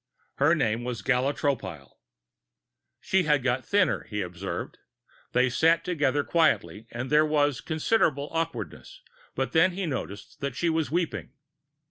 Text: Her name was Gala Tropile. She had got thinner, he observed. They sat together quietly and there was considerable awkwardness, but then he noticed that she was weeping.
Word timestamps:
Her 0.37 0.55
name 0.55 0.83
was 0.83 1.03
Gala 1.03 1.31
Tropile. 1.31 1.99
She 3.01 3.21
had 3.25 3.43
got 3.43 3.63
thinner, 3.63 4.05
he 4.05 4.21
observed. 4.23 4.79
They 5.33 5.47
sat 5.47 5.83
together 5.83 6.23
quietly 6.23 6.87
and 6.89 7.11
there 7.11 7.23
was 7.23 7.61
considerable 7.61 8.27
awkwardness, 8.31 9.03
but 9.35 9.51
then 9.51 9.73
he 9.73 9.85
noticed 9.85 10.39
that 10.39 10.55
she 10.55 10.71
was 10.71 10.89
weeping. 10.89 11.33